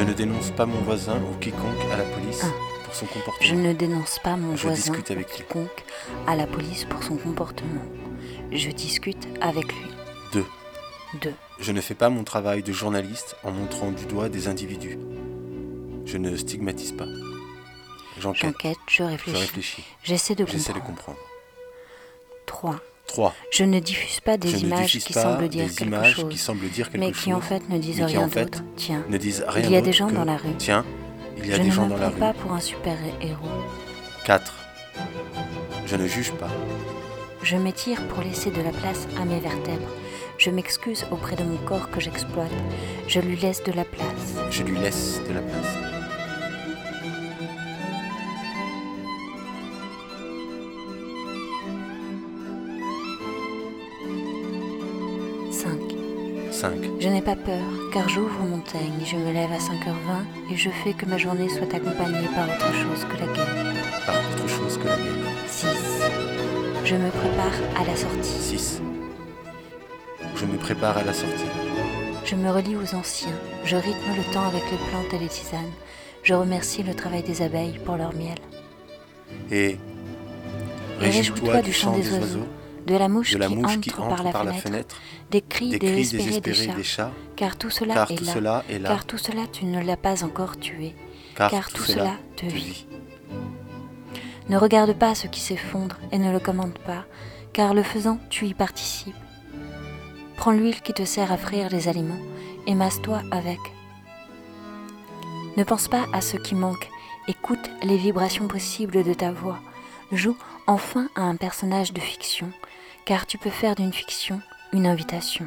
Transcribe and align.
Je 0.00 0.04
ne 0.06 0.12
dénonce 0.14 0.50
pas 0.52 0.64
mon 0.66 0.80
voisin 0.80 1.16
ou 1.22 1.36
quiconque 1.38 1.84
à 1.92 1.96
la 1.98 2.04
police 2.04 2.42
Un. 2.42 2.52
pour 2.84 2.94
son 2.94 3.06
Je 3.06 3.12
comportement. 3.12 3.54
ne 3.60 3.72
dénonce 3.74 4.18
pas 4.18 4.36
mon 4.36 4.56
Je 4.56 4.62
voisin 4.68 4.92
discute 4.92 5.10
avec 5.10 5.26
ou 5.26 5.30
lui. 5.30 5.36
quiconque 5.36 5.84
à 6.26 6.34
la 6.36 6.46
police 6.46 6.84
pour 6.86 7.02
son 7.02 7.16
comportement. 7.16 7.82
Je 8.50 8.70
discute 8.70 9.28
avec 9.42 9.66
lui. 9.72 9.90
2. 10.32 10.44
2. 11.20 11.34
Je 11.60 11.72
ne 11.72 11.80
fais 11.82 11.94
pas 11.94 12.08
mon 12.08 12.24
travail 12.24 12.62
de 12.62 12.72
journaliste 12.72 13.36
en 13.44 13.50
montrant 13.52 13.90
du 13.90 14.06
doigt 14.06 14.28
des 14.30 14.48
individus. 14.48 14.98
Je 16.06 16.16
ne 16.16 16.34
stigmatise 16.34 16.92
pas. 16.92 17.06
J'enquête. 18.18 18.54
Je 18.88 19.04
Je 19.26 19.30
réfléchis. 19.36 19.84
J'essaie 20.02 20.34
de 20.34 20.46
J'essaie 20.46 20.72
de 20.72 20.78
comprendre. 20.78 21.18
comprendre. 21.18 21.18
3. 22.46 22.80
3. 23.10 23.34
Je 23.50 23.64
ne 23.64 23.80
diffuse 23.80 24.20
pas 24.20 24.36
des 24.36 24.48
Je 24.48 24.56
ne 24.56 24.60
images 24.62 24.98
qui 24.98 25.12
pas 25.12 25.22
semblent 25.22 25.48
dire 25.48 25.66
des 25.66 25.74
quelque 25.74 25.88
images 25.88 26.14
chose, 26.14 26.28
qui 26.30 26.38
semblent 26.38 26.68
dire 26.68 26.90
quelque 26.90 27.00
mais 27.00 27.12
qui 27.12 27.32
en 27.32 27.40
fait 27.40 27.68
ne 27.68 27.78
disent 27.78 28.02
rien 28.02 28.28
d'autre. 28.28 28.62
Tiens, 28.76 29.04
ne 29.08 29.18
disent 29.18 29.44
rien 29.48 29.64
il 29.66 29.72
y 29.72 29.76
a 29.76 29.80
des 29.80 29.92
gens 29.92 30.08
que, 30.08 30.14
dans 30.14 30.24
la 30.24 30.36
rue. 30.36 30.54
Tiens, 30.58 30.84
il 31.38 31.46
y 31.48 31.52
a 31.52 31.56
je 31.56 31.62
des 31.62 31.68
ne 31.68 31.72
gens 31.72 31.86
dans 31.88 31.96
la 31.96 32.08
rue. 32.10 32.18
pas 32.18 32.32
pour 32.32 32.52
un 32.52 32.60
super-héros. 32.60 33.48
4. 34.24 34.54
Je 35.86 35.96
ne 35.96 36.06
juge 36.06 36.32
pas. 36.32 36.50
Je 37.42 37.56
m'étire 37.56 38.06
pour 38.08 38.22
laisser 38.22 38.50
de 38.50 38.62
la 38.62 38.70
place 38.70 39.08
à 39.20 39.24
mes 39.24 39.40
vertèbres. 39.40 39.90
Je 40.38 40.50
m'excuse 40.50 41.04
auprès 41.10 41.36
de 41.36 41.42
mon 41.42 41.56
corps 41.58 41.90
que 41.90 42.00
j'exploite. 42.00 42.52
Je 43.08 43.20
lui 43.20 43.36
laisse 43.36 43.62
de 43.64 43.72
la 43.72 43.84
place. 43.84 44.36
Je 44.50 44.62
lui 44.62 44.78
laisse 44.78 45.20
de 45.28 45.34
la 45.34 45.40
place. 45.40 45.99
5. 56.60 56.72
Je 57.00 57.08
n'ai 57.08 57.22
pas 57.22 57.36
peur, 57.36 57.62
car 57.90 58.06
j'ouvre 58.10 58.38
mon 58.40 58.58
teigne, 58.58 59.00
je 59.06 59.16
me 59.16 59.32
lève 59.32 59.50
à 59.50 59.56
5h20 59.56 60.52
et 60.52 60.56
je 60.56 60.68
fais 60.68 60.92
que 60.92 61.06
ma 61.06 61.16
journée 61.16 61.48
soit 61.48 61.74
accompagnée 61.74 62.28
par 62.34 62.44
autre 62.44 62.74
chose 62.74 63.06
que 63.08 63.16
la 63.18 63.32
guerre. 63.32 63.74
Par 64.04 64.16
autre 64.16 64.46
chose 64.46 64.76
que 64.76 64.86
la 64.86 64.96
guerre. 64.96 65.46
6. 65.46 65.68
Je 66.84 66.96
me 66.96 67.08
prépare 67.08 67.80
à 67.80 67.84
la 67.86 67.96
sortie. 67.96 68.42
6. 68.42 68.82
Je 70.36 70.44
me 70.44 70.58
prépare 70.58 70.98
à 70.98 71.02
la 71.02 71.14
sortie. 71.14 71.50
Je 72.26 72.36
me 72.36 72.50
relie 72.50 72.76
aux 72.76 72.94
anciens. 72.94 73.40
Je 73.64 73.76
rythme 73.76 74.14
le 74.14 74.34
temps 74.34 74.46
avec 74.46 74.62
les 74.70 74.78
plantes 74.90 75.14
et 75.14 75.18
les 75.18 75.28
tisanes. 75.28 75.72
Je 76.22 76.34
remercie 76.34 76.82
le 76.82 76.92
travail 76.92 77.22
des 77.22 77.40
abeilles 77.40 77.80
pour 77.86 77.96
leur 77.96 78.14
miel. 78.14 78.36
Et 79.50 79.78
Et 81.00 81.08
réjouis-toi 81.08 81.62
du 81.62 81.72
chant 81.72 81.96
des 81.96 82.12
oiseaux, 82.12 82.48
de 82.86 82.96
la 82.96 83.08
mouche, 83.08 83.32
de 83.32 83.38
la 83.38 83.48
qui, 83.48 83.56
mouche 83.56 83.72
entre 83.72 83.80
qui 83.80 83.90
par, 83.90 84.22
la, 84.22 84.30
par 84.32 84.44
la 84.44 84.52
fenêtre, 84.52 84.96
des 85.30 85.42
cris 85.42 85.70
des 85.70 85.78
cris 85.78 85.88
désespérés, 85.90 86.40
désespérés 86.40 86.66
des 86.68 86.74
des 86.74 86.82
chats. 86.84 87.12
Car 87.36 87.56
tout 87.56 87.70
cela 87.70 87.94
car 87.94 88.10
est 88.10 88.16
tout 88.16 88.24
là. 88.24 88.32
cela 88.32 88.64
est 88.68 88.78
là, 88.78 88.88
Car 88.88 89.04
tout 89.04 89.18
cela, 89.18 89.42
tu 89.52 89.64
ne 89.64 89.82
l'as 89.82 89.96
pas 89.96 90.24
encore 90.24 90.56
tué. 90.58 90.94
car 91.36 91.50
car 91.50 91.70
tout 91.70 91.84
cela 91.84 92.12
te 92.36 92.46
vit. 92.46 92.86
Ne 94.48 94.56
regarde 94.56 94.94
pas 94.94 95.14
ce 95.14 95.26
qui 95.28 95.40
s'effondre 95.40 95.96
et 96.10 96.18
ne 96.18 96.32
le 96.32 96.40
commande 96.40 96.78
pas, 96.78 97.04
car 97.52 97.72
le 97.74 97.82
faisant, 97.82 98.18
tu 98.30 98.46
y 98.46 98.54
participes. 98.54 99.14
Prends 100.36 100.52
l'huile 100.52 100.80
qui 100.80 100.92
te 100.92 101.04
sert 101.04 101.30
à 101.30 101.36
frire 101.36 101.68
les 101.70 101.86
aliments 101.88 102.18
et 102.66 102.74
masse-toi 102.74 103.22
avec. 103.30 103.58
Ne 105.56 105.64
pense 105.64 105.88
pas 105.88 106.06
à 106.12 106.20
ce 106.20 106.36
qui 106.36 106.54
manque, 106.54 106.88
écoute 107.28 107.70
les 107.82 107.96
vibrations 107.96 108.48
possibles 108.48 109.04
de 109.04 109.14
ta 109.14 109.30
voix. 109.30 109.58
Joue 110.12 110.36
enfin 110.66 111.08
à 111.14 111.22
un 111.22 111.36
personnage 111.36 111.92
de 111.92 112.00
fiction, 112.00 112.50
car 113.10 113.26
tu 113.26 113.38
peux 113.38 113.50
faire 113.50 113.74
d'une 113.74 113.92
fiction 113.92 114.40
une 114.72 114.86
invitation. 114.86 115.46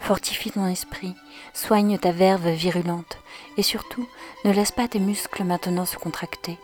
Fortifie 0.00 0.50
ton 0.50 0.66
esprit, 0.66 1.14
soigne 1.52 1.98
ta 1.98 2.10
verve 2.10 2.48
virulente, 2.48 3.18
et 3.58 3.62
surtout, 3.62 4.08
ne 4.46 4.52
laisse 4.52 4.72
pas 4.72 4.88
tes 4.88 4.98
muscles 4.98 5.44
maintenant 5.44 5.84
se 5.84 5.98
contracter. 5.98 6.58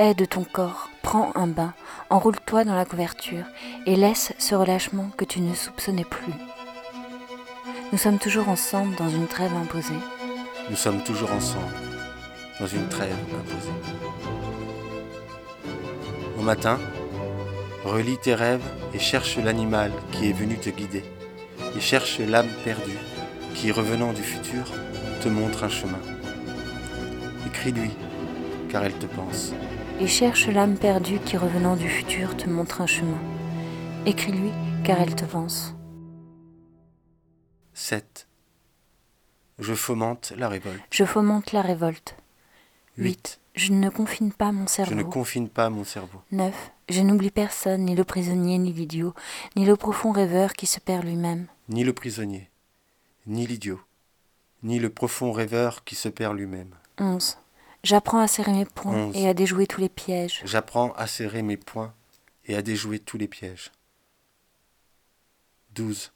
Aide 0.00 0.28
ton 0.28 0.42
corps, 0.42 0.90
prends 1.02 1.30
un 1.36 1.46
bain, 1.46 1.72
enroule-toi 2.10 2.64
dans 2.64 2.74
la 2.74 2.84
couverture 2.84 3.44
et 3.86 3.94
laisse 3.94 4.32
ce 4.38 4.56
relâchement 4.56 5.10
que 5.16 5.24
tu 5.24 5.38
ne 5.38 5.54
soupçonnais 5.54 6.02
plus. 6.02 6.34
Nous 7.92 7.98
sommes 7.98 8.18
toujours 8.18 8.48
ensemble 8.48 8.96
dans 8.96 9.08
une 9.08 9.28
trêve 9.28 9.54
imposée. 9.54 10.02
Nous 10.68 10.76
sommes 10.76 11.04
toujours 11.04 11.30
ensemble, 11.30 11.76
dans 12.58 12.66
une 12.66 12.88
trêve 12.88 13.14
imposée. 13.38 13.70
Au 16.36 16.42
matin, 16.42 16.80
relis 17.84 18.18
tes 18.18 18.34
rêves 18.34 18.64
et 18.94 18.98
cherche 18.98 19.38
l'animal 19.38 19.92
qui 20.12 20.28
est 20.28 20.32
venu 20.32 20.56
te 20.56 20.70
guider. 20.70 21.04
Et 21.76 21.80
cherche 21.80 22.18
l'âme 22.20 22.48
perdue 22.64 22.98
qui, 23.54 23.70
revenant 23.72 24.12
du 24.12 24.22
futur, 24.22 24.64
te 25.20 25.28
montre 25.28 25.64
un 25.64 25.68
chemin. 25.68 26.00
Écris-lui, 27.46 27.90
car 28.68 28.84
elle 28.84 28.98
te 28.98 29.06
pense. 29.06 29.52
Et 30.00 30.06
cherche 30.06 30.46
l'âme 30.48 30.76
perdue 30.76 31.18
qui, 31.20 31.36
revenant 31.36 31.76
du 31.76 31.88
futur, 31.88 32.36
te 32.36 32.48
montre 32.48 32.80
un 32.80 32.86
chemin. 32.86 33.18
Écris-lui, 34.06 34.50
car 34.84 35.00
elle 35.00 35.14
te 35.14 35.24
vance. 35.24 35.74
7. 37.74 38.28
Je 39.58 39.74
fomente 39.74 40.32
la 40.36 40.48
révolte. 40.48 40.80
Je 40.90 41.04
fomente 41.04 41.52
la 41.52 41.62
révolte. 41.62 42.16
8. 42.96 43.40
Je 43.58 43.72
ne 43.72 43.88
confine 43.88 44.32
pas 44.32 44.52
mon 44.52 44.68
cerveau. 44.68 44.92
Je 44.92 44.96
ne 44.96 45.02
confine 45.02 45.48
pas 45.48 45.68
mon 45.68 45.82
cerveau. 45.82 46.22
9. 46.30 46.54
Je 46.90 47.00
n'oublie 47.00 47.32
personne, 47.32 47.86
ni 47.86 47.96
le 47.96 48.04
prisonnier, 48.04 48.56
ni 48.56 48.72
l'idiot, 48.72 49.14
ni 49.56 49.64
le 49.64 49.74
profond 49.74 50.12
rêveur 50.12 50.52
qui 50.52 50.66
se 50.66 50.78
perd 50.78 51.04
lui-même. 51.04 51.48
Ni 51.68 51.82
le 51.82 51.92
prisonnier, 51.92 52.50
ni 53.26 53.48
l'idiot, 53.48 53.80
ni 54.62 54.78
le 54.78 54.90
profond 54.90 55.32
rêveur 55.32 55.82
qui 55.82 55.96
se 55.96 56.08
perd 56.08 56.36
lui-même. 56.36 56.72
11. 56.98 57.36
J'apprends 57.82 58.20
à 58.20 58.28
serrer 58.28 58.52
mes 58.52 58.64
poings 58.64 59.10
et 59.12 59.28
à 59.28 59.34
déjouer 59.34 59.66
tous 59.66 59.80
les 59.80 59.88
pièges. 59.88 60.40
J'apprends 60.44 60.92
à 60.92 61.08
serrer 61.08 61.42
mes 61.42 61.56
poings 61.56 61.92
et 62.46 62.54
à 62.54 62.62
déjouer 62.62 63.00
tous 63.00 63.18
les 63.18 63.28
pièges. 63.28 63.72
12. 65.72 66.12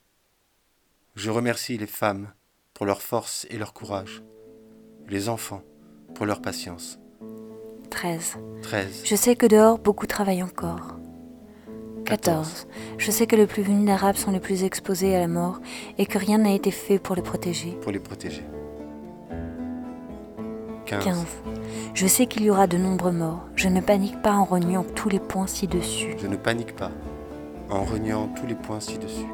Je 1.17 1.31
remercie 1.31 1.77
les 1.77 1.89
femmes 1.89 2.33
pour 2.73 2.87
leur 2.87 3.03
force 3.03 3.49
et 3.51 3.59
leur 3.59 3.73
courage, 3.73 4.23
les 5.09 5.29
enfants 5.29 5.65
pour 6.15 6.25
leur 6.25 6.41
patience. 6.41 7.01
13. 7.93 8.39
13. 8.63 9.03
Je 9.05 9.15
sais 9.15 9.37
que 9.37 9.47
dehors, 9.47 9.79
beaucoup 9.79 10.07
travaillent 10.07 10.43
encore. 10.43 10.97
14. 12.07 12.67
Je 12.97 13.11
sais 13.11 13.27
que 13.27 13.37
les 13.37 13.47
plus 13.47 13.63
vulnérables 13.63 14.17
sont 14.17 14.33
les 14.33 14.41
plus 14.41 14.65
exposés 14.65 15.15
à 15.15 15.21
la 15.21 15.29
mort 15.29 15.61
et 15.99 16.07
que 16.07 16.19
rien 16.19 16.39
n'a 16.39 16.53
été 16.53 16.71
fait 16.71 16.99
pour 16.99 17.15
les 17.15 17.23
protéger. 17.23 17.77
Pour 17.83 17.93
les 17.93 17.99
protéger. 17.99 18.43
15. 20.87 21.05
15. 21.05 21.27
Je 21.95 22.07
sais 22.07 22.27
qu'il 22.27 22.43
y 22.45 22.51
aura 22.51 22.67
de 22.67 22.79
nombreux 22.79 23.13
morts. 23.13 23.47
Je 23.57 23.69
ne 23.69 23.81
panique 23.83 24.21
pas 24.23 24.33
en 24.33 24.45
rognant 24.45 24.85
tous 24.85 25.11
les 25.11 25.21
points 25.21 25.47
ci-dessus. 25.47 26.17
Je 26.19 26.27
ne 26.27 26.37
panique 26.37 26.75
pas 26.75 26.91
en 27.69 27.85
reniant 27.85 28.29
tous 28.35 28.47
les 28.47 28.55
points 28.55 28.81
ci-dessus. 28.81 29.27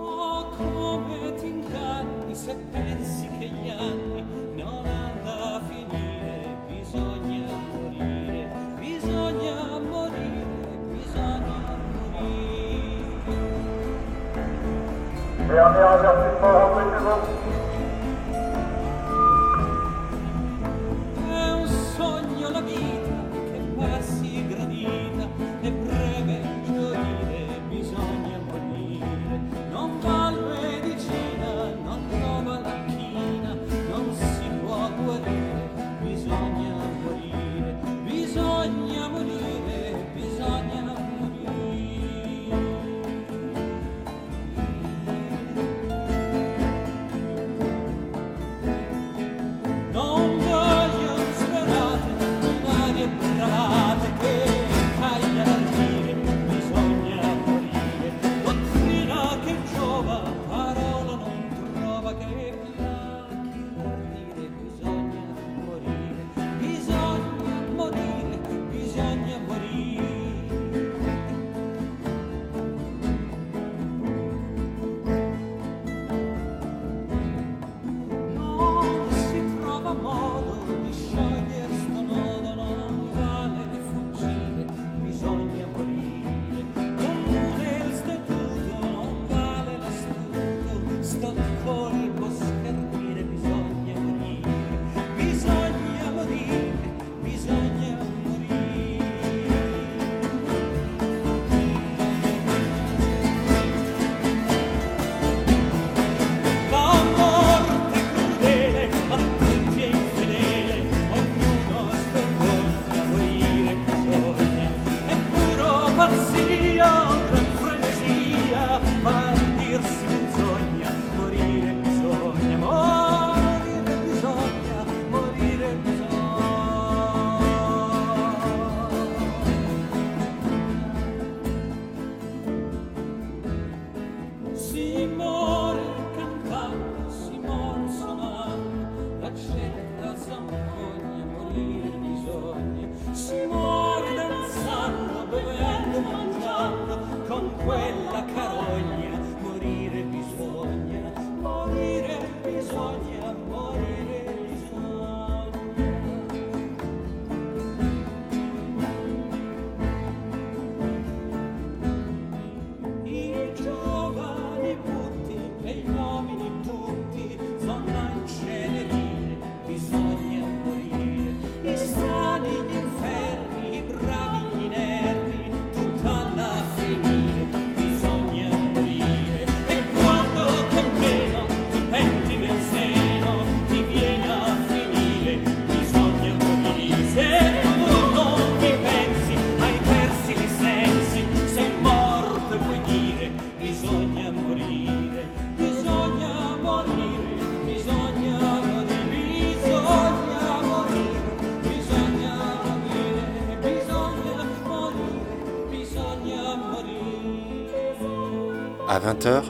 À 208.91 209.01
20h, 209.01 209.45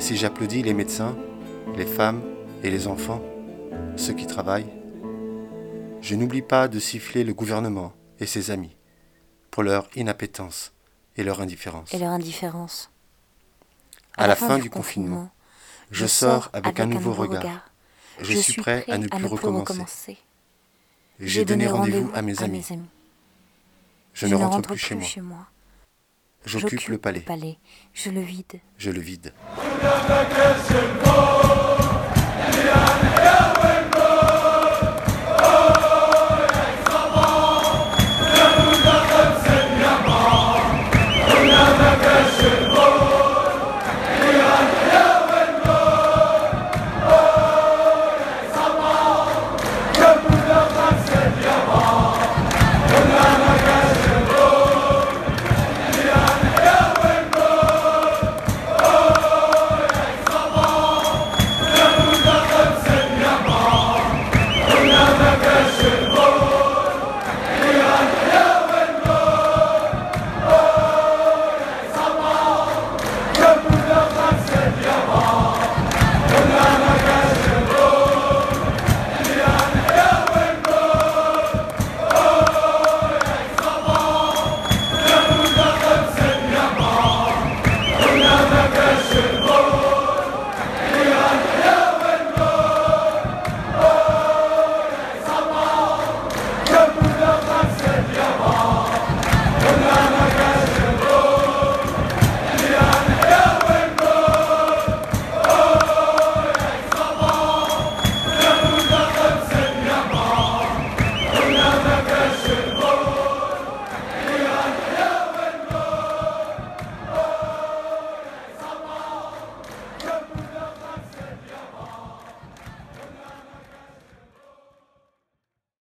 si 0.00 0.16
j'applaudis 0.16 0.64
les 0.64 0.74
médecins, 0.74 1.16
les 1.76 1.86
femmes 1.86 2.20
et 2.64 2.70
les 2.70 2.88
enfants, 2.88 3.22
ceux 3.94 4.14
qui 4.14 4.26
travaillent, 4.26 4.66
je 6.00 6.16
n'oublie 6.16 6.42
pas 6.42 6.66
de 6.66 6.80
siffler 6.80 7.22
le 7.22 7.34
gouvernement 7.34 7.92
et 8.18 8.26
ses 8.26 8.50
amis 8.50 8.76
pour 9.52 9.62
leur 9.62 9.88
inappétence 9.94 10.72
et 11.16 11.22
leur 11.22 11.40
indifférence. 11.40 11.94
Et 11.94 11.98
leur 11.98 12.10
indifférence. 12.10 12.90
À, 14.16 14.26
la, 14.26 14.34
fin, 14.34 14.58
du 14.58 14.70
confinement, 14.70 15.30
je 15.92 16.06
sors 16.06 16.50
avec, 16.52 16.80
un 16.80 16.86
nouveau 16.86 17.12
regard. 17.12 17.70
Je, 18.22 18.36
suis 18.36 18.60
prêt, 18.60 18.84
à 18.88 18.98
ne 18.98 19.06
plus 19.06 19.24
recommencer. 19.24 20.18
J'ai 21.20 21.44
donné 21.44 21.68
rendez-vous 21.68 22.10
à 22.12 22.22
mes 22.22 22.42
amis. 22.42 22.66
Je, 24.14 24.26
ne 24.26 24.34
rentre, 24.34 24.70
plus 24.70 24.78
chez 24.78 25.20
moi. 25.20 25.46
J'occupe 26.44 26.88
le 26.88 26.98
palais. 26.98 27.24
Je 27.94 28.10
le 28.10 28.20
vide. 28.20 28.60
Je 28.78 28.90
le 28.90 29.00
vide. 29.00 29.32